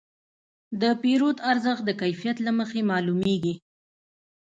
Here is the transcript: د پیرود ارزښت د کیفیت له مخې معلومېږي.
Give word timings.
د 0.81 0.83
پیرود 1.01 1.37
ارزښت 1.51 1.83
د 1.85 1.91
کیفیت 2.01 2.37
له 2.45 2.51
مخې 2.59 2.81
معلومېږي. 2.91 3.55